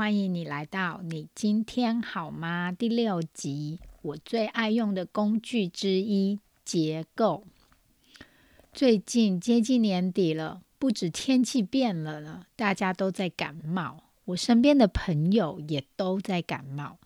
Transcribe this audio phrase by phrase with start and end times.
[0.00, 2.72] 欢迎你来到你今天好吗？
[2.72, 7.44] 第六集，我最爱用的工具之一——结构。
[8.72, 14.04] 最近接近年底了，不止天气变了了，大家都在感冒。
[14.24, 16.96] 我身边的朋友也都在感冒。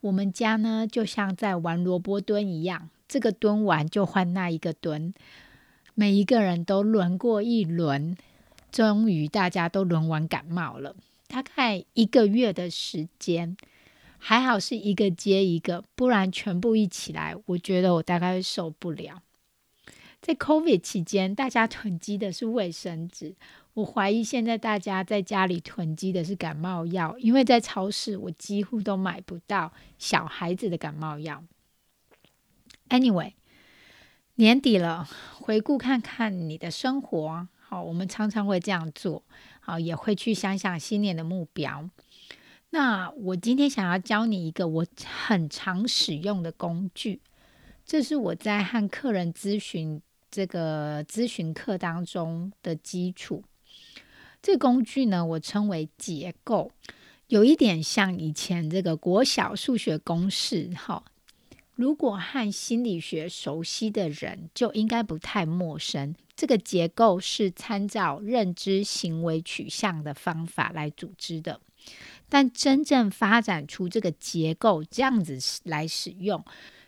[0.00, 5.12] 我们家呢，就像在玩萝卜蹲一样，这个蹲完就换那一个蹲，
[5.94, 8.16] 每一个人都轮过一轮，
[8.72, 10.96] 终于大家都轮完感冒了。
[11.30, 13.56] 大概一个月的时间，
[14.18, 19.22] 还好是一个接一个，不然全部一起来，我觉得我大概会受不了。
[20.20, 23.36] 在 COVID 期间，大家囤积的是卫生纸。
[23.74, 31.44] 我怀疑现在大家在家里囤积的是感冒药，因为在超市我几乎都买不到小孩子的感冒药。
[32.88, 33.34] Anyway，
[34.34, 35.08] 年底了，
[35.38, 39.22] 回顾看看你的生活，好，我们常常会这样做，
[39.60, 41.88] 好，也会去想想新年的目标。
[42.70, 47.20] 那我今天想要教你一个我很常使用的工具，
[47.86, 50.02] 这是我在和客人咨询。
[50.32, 53.42] 这个咨询课当中的基础，
[54.40, 56.70] 这工具呢，我称为结构，
[57.26, 60.70] 有一点像以前这个国小数学公式。
[60.76, 61.02] 哈，
[61.74, 66.14] 如果和心理学熟悉的人，就应该不太陌生。
[66.40, 71.60] 这个结构是参照认知行为取向的方法来组织的，
[72.30, 76.42] 但真正发展出这个结构这样子来使用。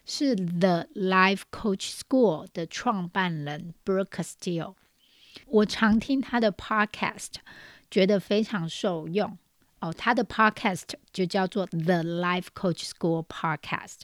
[0.07, 4.75] 是 The Life Coach School 的创办人 Brooke Castillo，
[5.45, 7.35] 我常听他的 Podcast，
[7.91, 9.37] 觉得非常受用
[9.81, 9.93] 哦。
[9.93, 14.01] 他的 Podcast 就叫做 The Life Coach School Podcast，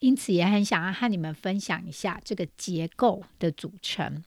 [0.00, 4.24] 因此也很想要和你们分享一下这个结构的组成。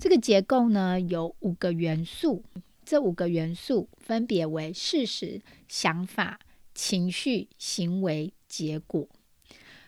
[0.00, 2.44] 这个结构呢有五个元素，
[2.84, 6.40] 这五个元素分别为事实、想法、
[6.74, 9.08] 情绪、行为、结果。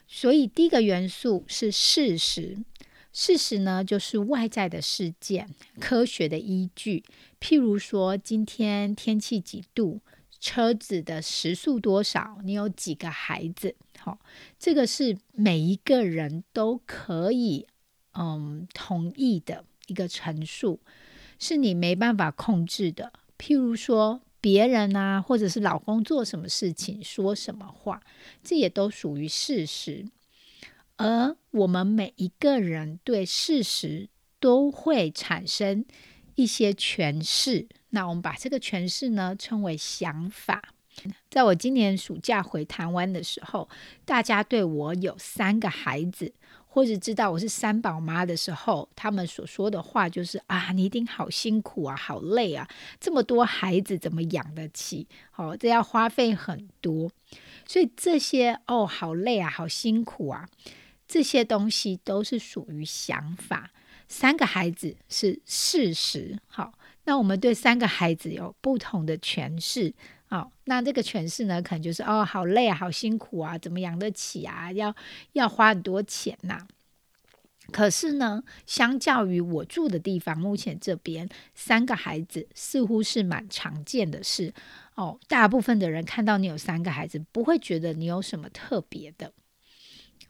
[0.07, 2.59] 所以，第一个元素是事实。
[3.11, 5.49] 事实呢，就是外在的事件，
[5.81, 7.05] 科学的依据。
[7.41, 10.01] 譬如说，今天天气几度，
[10.45, 13.75] 车子的时速多少，你有几个孩子？
[13.99, 14.19] 好，
[14.59, 17.67] 这个是每一个人都可以
[18.13, 20.81] 嗯同意的一个陈述，
[21.39, 23.11] 是你没办法控制的。
[23.39, 24.21] 譬如说。
[24.45, 28.03] 别人啊，或者是老公做什么事情、说什么话，
[28.43, 30.05] 这也都属于事实。
[30.97, 35.87] 而我们每一个人对事实都会产生
[36.35, 40.63] 一些诠释，那我们把这个诠释呢称为想法。
[41.29, 43.69] 在我今年暑假回台湾的时候，
[44.05, 46.33] 大家对我有三个孩子。
[46.67, 52.69] 或者知道我是三宝妈的时候，他们所说的话就是啊，你一定好辛苦啊，好累啊，
[52.99, 55.07] 这么多孩子怎么养得起？
[55.37, 57.09] 哦，这要花费很多，
[57.65, 60.49] 所以这些哦，好累啊，好辛苦啊，
[61.07, 63.71] 这些东西都是属于想法。
[64.09, 66.73] 三个孩子是事实，好，
[67.05, 69.95] 那我们对三个孩子有不同的诠释。
[70.27, 74.73] 好，那这个诠释呢，可能就是哦，好累啊，好辛苦啊，怎么养得起啊？
[74.73, 74.95] 要
[75.33, 76.67] 要花很多钱呐。
[77.73, 84.53] 可是呢，相较于我住的地方，目前这边三个孩子似乎是蛮常见的事
[84.97, 85.19] 哦。
[85.29, 89.33] 大部分的人看到你有三个孩子，不会觉得你有什么特别的。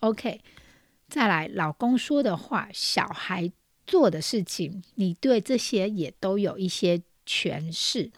[0.00, 0.42] OK，
[1.08, 3.50] 再来，老公说的话，小孩
[3.86, 8.10] 做的事情，你对这些也都有一些诠释。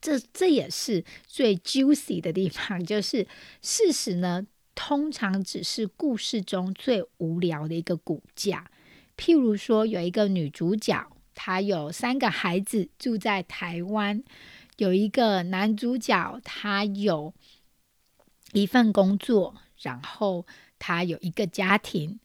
[0.00, 3.26] 这这也是最 juicy 的地方， 就是
[3.62, 8.70] 事实呢，通常只是故事中最无聊的一个骨架。
[9.16, 14.22] 譬如说，有一个女主角，她有三个孩子住在台湾；
[14.76, 17.34] 有一个男主角，他有
[18.52, 20.46] 一份工作，然后
[20.78, 22.20] 他有一个家庭，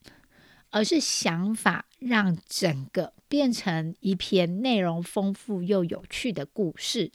[0.73, 7.11] 而是想法让整个变成一篇内容丰富又有趣的故事。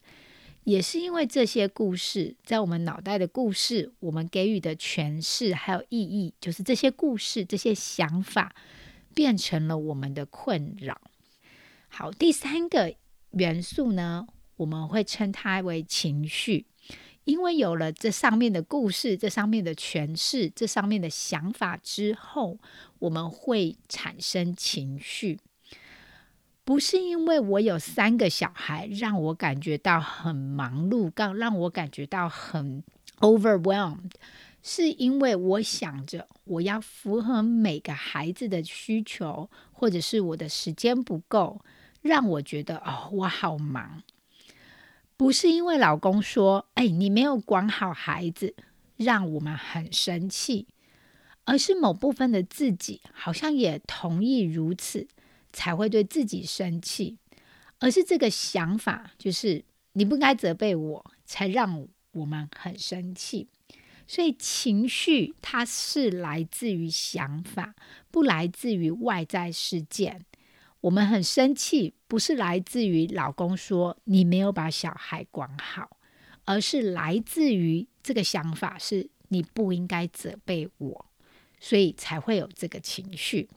[0.63, 8.55] 也是因为这些故事，在我们脑袋的故事，我们给予的诠释还有意义，就是这些故事、这些想法
[9.13, 11.01] 变成了我们的困扰。
[11.89, 12.95] 好，第三个
[13.31, 16.67] 元素呢，我们会称它为情绪。
[17.29, 22.57] 因为有了这上面的故事、这上面的诠释、这上面的想法之后，
[23.01, 25.39] 我们会产生情绪。
[26.65, 32.83] 不是因为我有三个小孩让我感觉到很忙碌，让让我感觉到很
[33.19, 34.13] overwhelmed，
[34.63, 41.61] 是因为我想着我要符合每个孩子的需求，或者是我的时间不够，
[42.01, 44.03] 让我觉得哦，我好忙。
[45.19, 48.55] 不是因为老公说：“哎，你没有管好孩子，
[48.97, 50.69] 让我们很生气。”
[51.45, 55.09] 而是某部分的自己好像也同意如此，
[55.53, 57.19] 才会对自己生气。
[57.81, 63.49] 而是这个想法，就是你不该责备我，才让我们很生气。
[64.07, 67.75] 所以情绪它是来自于想法，
[68.11, 70.25] 不来自于外在事件。
[70.83, 75.99] 我们很生气，不是来自于老公说你没有把小孩管好，
[76.47, 81.07] 而是来自于这个想法是你不应该责备我，
[81.61, 83.49] 所以才会有这个情绪。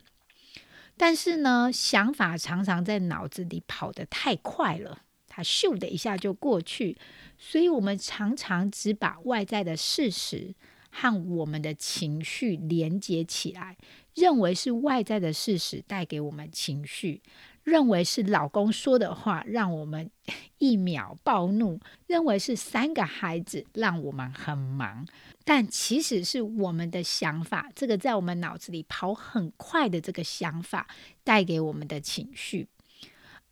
[0.97, 6.97] 但是呢，想法常常在脑子里跑得太快了，它咻的一下就过去，
[7.39, 10.53] 所以我们常常只把外在的事实
[10.91, 13.77] 和我们的情绪连接起来。
[14.13, 17.21] 认为是外在的事实带给我们情绪，
[17.63, 20.09] 认为是老公说的话让我们
[20.57, 25.05] 一秒暴怒，认为是三个孩子让我们很忙，
[25.43, 30.87] 但其实是我们的想法，这个在我们脑子里跑很快的这个想法
[31.23, 32.67] 带给我们的情绪，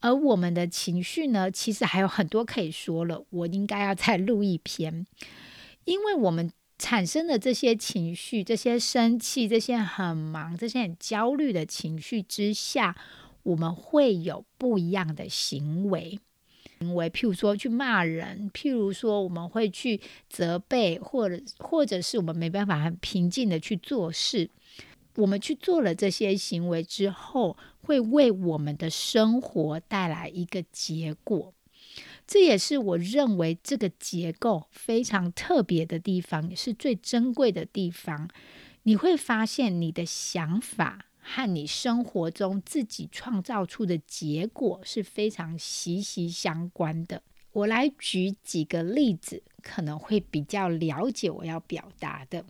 [0.00, 5.06] 而我们的情绪呢，其实还有很多可以说了，我应该要再录一篇，
[5.84, 6.52] 因为我们。
[6.82, 12.96] 产生的这些情绪，这些生气，这些很忙，这些很焦虑的情绪之下，
[13.42, 16.18] 我们会有不一样的行为。
[16.80, 24.48] 行为，譬如说去骂人，譬如说我们会去责备，或者或者是我们没办法很平静的去做事。
[25.16, 31.52] 我们去做了这些行为之后，会为我们的生活带来一个结果。
[32.26, 38.28] 这也是我认为这个结构非常特别的地方，也是最珍贵的地方。
[38.84, 47.22] 你会发现，你的想法和你生活中自己创造出的结果是非常息息相关的。
[47.52, 52.44] 我来举几个例子，可能会比较了解我要表达的。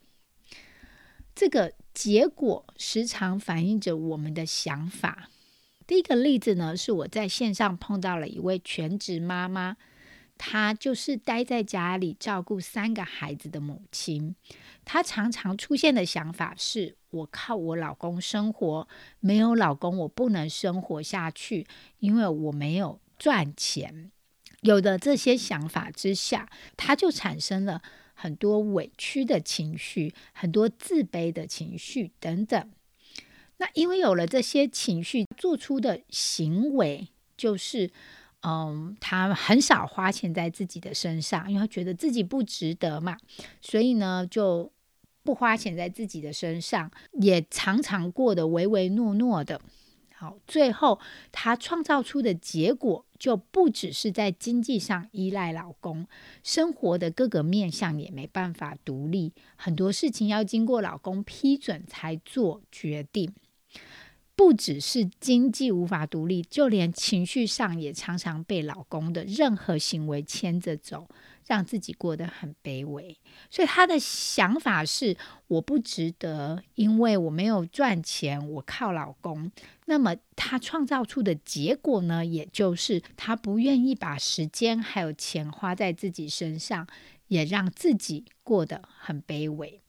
[1.35, 5.29] 这个结果时常反映着我们的想法。
[5.87, 9.77] 第一个例子呢，是我在线上碰到了一位全职妈妈，
[10.43, 14.35] 她就是待在家里照顾三个孩子的母亲。
[14.87, 18.89] 她常常出现的想法是：我靠我老公生活，
[19.21, 21.67] 没有老公我不能生活下去，
[21.99, 24.11] 因为我没有赚钱。
[24.63, 27.83] 有的这些想法之下，她就产生了
[28.15, 32.71] 很多委屈的情绪，很多自卑的情绪等等。
[33.59, 37.91] 那因为有了这些情绪，做出的行为就是，
[38.43, 43.17] 嗯，他很少花钱在自己的身上，因为他觉得自己不值得嘛，
[43.61, 44.73] 所以呢就
[45.23, 46.91] 不花钱在自己的身上，
[47.21, 49.61] 也常常过得唯唯诺诺的。
[50.15, 50.99] 好，最后
[51.33, 56.07] 他创造出的结果就不只是在经济上依赖老公，
[56.43, 63.33] 生活的各个面向也没办法独立，很多事情要经过老公批准才做决定。
[64.41, 71.07] 不只是经济无法独立，就连情绪上也常常被老公的任何行为牵着走，
[71.47, 73.19] 让自己过得很卑微。
[73.51, 75.15] 所以他的想法是：
[75.47, 79.53] 我不值得，因为我没有赚钱，我靠老公。
[79.85, 82.25] 那么他创造出的结果呢？
[82.25, 86.87] 也就是他不愿意把时间还有钱花在自己身上，
[87.29, 89.83] 也让自己过得很卑微。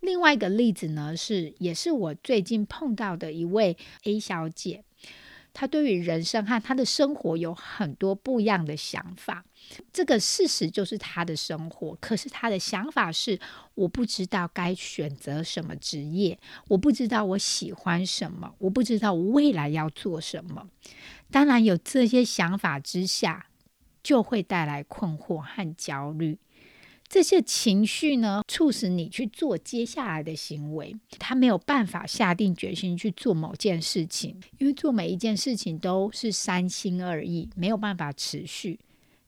[0.00, 4.84] 另外一个例子呢，是也是我最近碰到的一位 A 小姐，
[5.52, 9.44] 她对于人生和她的生活有很多不一样的想法。
[9.92, 13.38] 这个事实就是她的生活，可是她的想法是：
[13.74, 16.38] 我不知道该选择什么职业，
[16.68, 20.68] 我不知道我喜欢什么，我不知道我未来要做什么。
[21.30, 23.48] 当然，有这些想法之下，
[24.02, 26.38] 就会带来困惑和焦虑。
[27.08, 30.94] 这些情绪呢，促使你去做接下来的行为。
[31.18, 38.78] 他没有办法下定决心去做某件事情，因为做每一件事情都是三心二意，没有办法持续。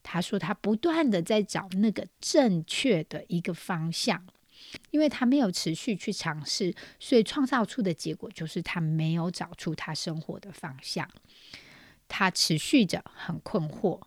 [0.03, 4.27] 他说他不断的在找那个正确的一个方向，
[4.91, 11.09] 因为他没有持续去尝试，所以创造出的结果就是他没有找出他生活的方向。
[12.09, 14.01] 他持续着很困惑，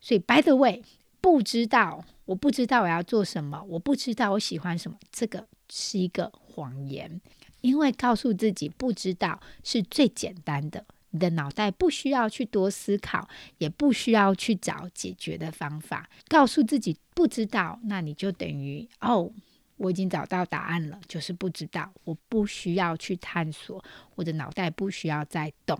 [0.00, 0.82] 所以，by the way，
[1.20, 7.20] 不知道，我不知道我要做什么，我不知道我喜欢什么，这个是一个谎言。
[7.60, 13.26] 因为告诉自己不知道是最简单的，你的脑袋不需要去多思考，
[13.56, 16.08] 也不需要去找解决的方法。
[16.28, 19.30] 告诉自己不知道，那你就等于哦，
[19.78, 23.82] 我已经找到答案了，就是不知道，我不需要去探索，
[24.14, 25.78] 我的脑袋不需要再动。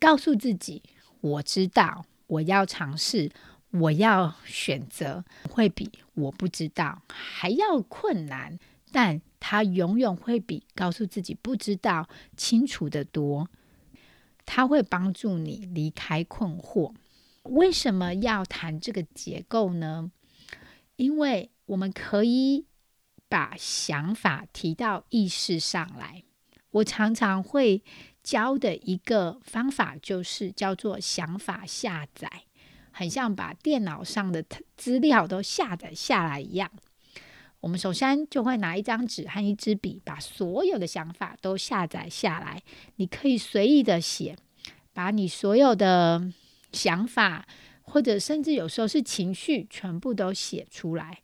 [0.00, 0.82] 告诉自己
[1.20, 3.30] 我知道，我要尝试，
[3.74, 8.58] 我要选择，会比我不知道还要困难。
[8.92, 13.48] 但它永远会比告诉自己不知道清楚的多。
[14.46, 16.94] 它会帮助你离开困惑。
[17.42, 20.12] 为什么要谈这个结构呢？
[20.96, 22.66] 因为我们可以
[23.28, 26.22] 把想法提到意识上来。
[26.70, 27.82] 我常常会
[28.22, 32.44] 教的一个方法就是叫做想法下载，
[32.96, 34.42] 很像把电脑上的
[34.76, 36.70] 资料都下载下来一样。
[37.58, 42.62] 我们首先就会拿一张纸和一支笔，把所有的想法都下载下来。
[42.96, 44.36] 你可以随意的写，
[44.92, 46.30] 把你所有的
[46.72, 47.48] 想法，
[47.82, 51.18] 或者甚至有时候是情绪，全部都写出来。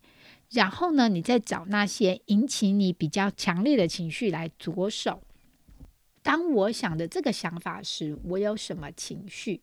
[0.49, 5.23] 然后呢，你再找那些引起你比较强烈的情绪来着手。
[6.21, 9.61] 当我想的这个想法时，我有什么情绪？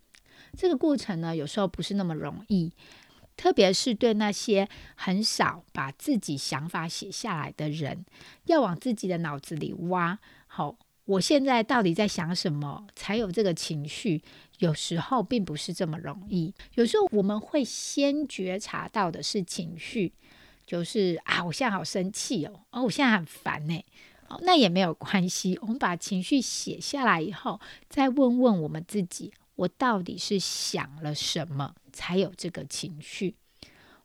[0.57, 2.73] 这个过程呢，有时候不是那么容易。
[3.37, 8.05] 特别是对那些很少把自己想法写下来的人，
[8.47, 10.19] 要往自己的脑子里挖。
[10.49, 14.21] 好，我现在到底在想什么，才有这个情绪？
[14.59, 16.52] 有时候并不是这么容易。
[16.75, 20.12] 有时候我们会先觉察到的是情绪，
[20.67, 23.85] 就是啊，我现在好生气哦，哦，我现在很烦呢。
[24.26, 25.57] 哦，那也没有关系。
[25.62, 29.33] 我们把情绪写下来以后，再问问我们自己。
[29.59, 33.35] 我到底是想了什么才有这个情绪？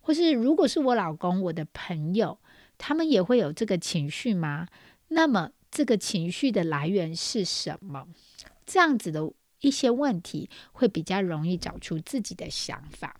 [0.01, 2.39] 或是如果是我老公、我的朋友，
[2.79, 4.67] 他们也会有这个情绪吗？
[5.10, 8.07] 那么这个情绪的来源是什么？
[8.65, 9.31] 这样子的
[9.62, 13.15] 一些问题会比较容易找出自己的想法。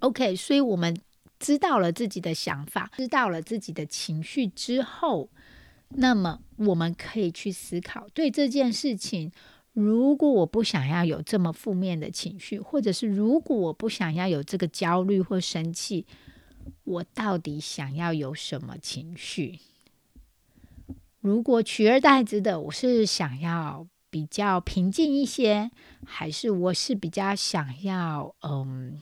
[0.00, 1.00] OK，所以我们
[1.38, 5.30] 知道了自己的想法，知道了自己的情绪之后，
[5.90, 9.30] 那么我们可以去思考对这件事情。
[9.76, 16.06] 如果我不想要有这么负面的情绪，或者是如果我不想要有这个焦虑或生气，
[16.84, 19.58] 我到底想要有什么情绪？
[21.20, 25.70] 如果取而代之的，我是想要比较平静一些，
[26.06, 28.98] 还是我是比较想要嗯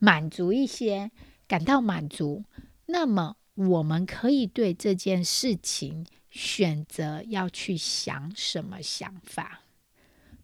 [0.00, 1.12] 满足一些，
[1.46, 2.42] 感到满足？
[2.86, 9.59] 那么我们可以对这件事情选择要去想什么想法？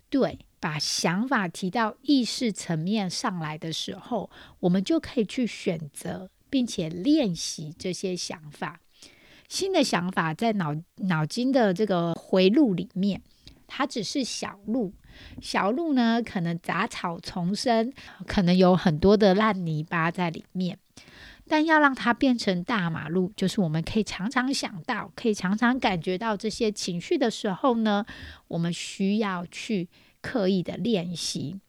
[0.08, 8.80] 对，把想法提到意识层面上来的时候，我们就可以去选择，并且练习这些想法。
[9.48, 13.22] 新的想法在脑脑筋的这个回路里面，
[13.66, 14.92] 它只是小路，
[15.40, 17.92] 小路呢可能杂草丛生，
[18.26, 20.78] 可能有很多的烂泥巴在里面。
[21.48, 28.04] 但要让它变成大马路，就是我们可以常常想到，可以常常感觉到这些情绪的时候呢，
[28.48, 29.88] 我们需要去
[30.20, 31.60] 刻意的练习。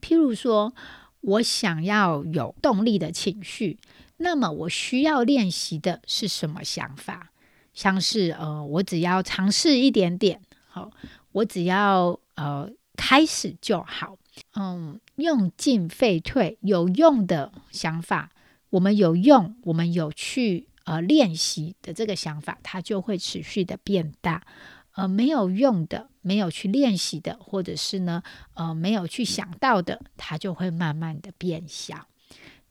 [0.00, 0.72] 譬如说，
[1.20, 3.78] 我想要有动力的情绪，
[4.18, 7.32] 那么我需要练习的是什么想法？
[7.74, 10.90] 像是呃，我只要尝试一点点，好，
[11.32, 14.16] 我只要呃开始就好。
[14.54, 18.30] 嗯，用进废退，有用的想法，
[18.70, 24.42] 我们有用，我们有去呃练习的这个想法，它就会持续的变大。
[24.96, 28.22] 呃，没有用的，没有去练习的，或者是呢，
[28.54, 32.08] 呃，没有去想到的，它就会慢慢的变小。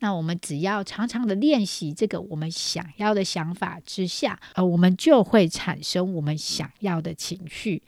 [0.00, 7.82] 那我们只要常常的练习这个我们想要的想法之下，呃，我们就会产生我们想要的情绪。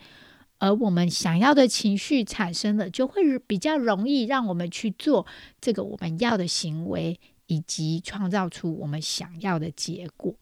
[0.59, 5.25] 而我们想要的情绪产生了，就会比较容易让我们去做
[5.59, 10.35] 这个我们要的行为，以及创造出我们想要的结果。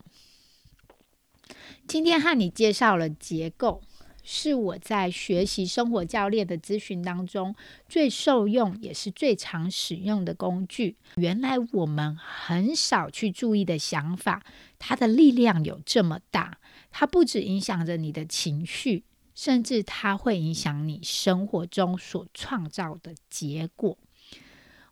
[1.88, 3.82] 今天和你介绍了结构，
[4.24, 7.56] 是我在学习生活教练的咨询当中
[7.90, 10.96] 最受用也是最常使用的工具。
[11.16, 14.44] 原来我们很少去注意的想法，
[14.78, 16.60] 它的力量有这么大，
[16.92, 19.04] 它不止影响着你的情绪。
[19.34, 23.98] 甚至它会影响你生活中所创造的结果。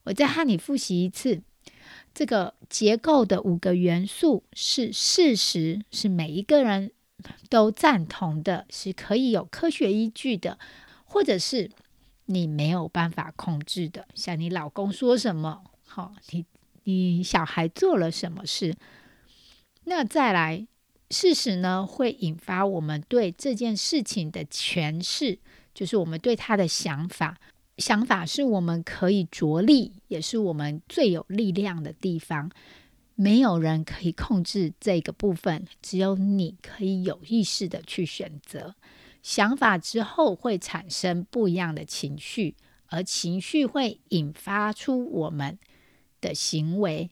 [0.04, 1.42] 我再和你复习一次，
[2.14, 6.92] 这个结构的五个元素是事实，是每一个人
[7.50, 10.58] 都赞同的，是可以有科学依据的，
[11.06, 11.70] 或者是
[12.26, 16.46] 你没有办法控制的，像你老公说什么，好，你
[16.86, 18.76] 你小孩做了什么事，
[19.84, 20.66] 那再来，
[21.10, 25.40] 事实呢会引发我们对这件事情的诠释，
[25.74, 27.40] 就是我们对他的想法，
[27.78, 32.52] 想法是我们可以着力，也是我们最有力量的地方。
[33.16, 38.76] 没有人可以控制这个部分，只有你可以有意识的去选择。
[39.22, 42.56] 想法之后会产生不一样的情绪，
[42.88, 45.60] 而情绪会引发出我们
[46.22, 47.10] 的行为。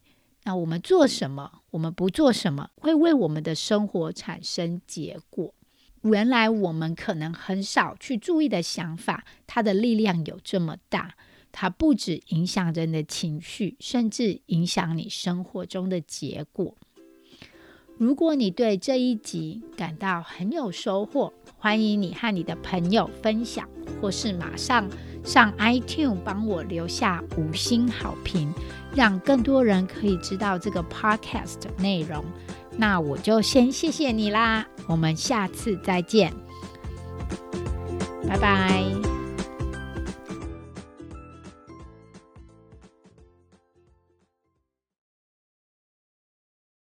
[0.47, 5.53] 那我们做什么，我们不做什么，会为我们的生活产生结果。
[6.03, 11.15] 原来我们可能很少去注意的想法，它的力量有这么大。
[11.51, 16.77] 它不止影响人的情绪，甚至影响你生活中的结果。
[17.97, 23.67] 如果你对这一集感到很有收获，欢迎你和你的朋友分享，
[23.99, 24.87] 或是马上
[25.27, 28.49] 上 iTune 帮我留下五星好评，
[28.95, 32.23] 让更多人可以知道这个 podcast 内容。
[32.77, 36.33] 那我就先谢谢你啦，我们下次再见，
[38.25, 39.06] 拜拜。